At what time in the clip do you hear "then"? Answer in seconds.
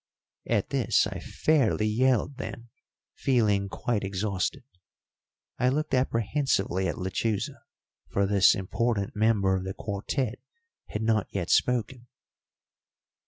2.37-2.69